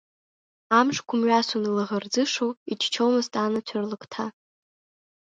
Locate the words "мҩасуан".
1.19-1.63